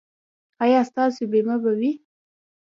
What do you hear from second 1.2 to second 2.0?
بیمه به وي؟